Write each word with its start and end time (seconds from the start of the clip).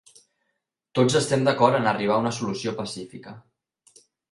Tots 0.99 1.17
estem 1.19 1.43
d'acord 1.49 1.79
en 1.81 1.91
arribar 1.93 2.17
a 2.17 2.23
una 2.25 2.33
solució 2.39 2.75
pacífica. 2.83 3.39